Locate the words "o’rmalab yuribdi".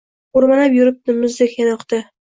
0.39-1.17